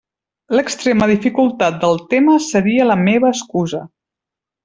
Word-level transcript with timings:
L'extrema 0.59 1.07
dificultat 1.11 1.77
del 1.83 2.01
tema 2.15 2.39
seria 2.47 2.89
la 2.93 2.99
meva 3.05 3.31
excusa. 3.37 3.85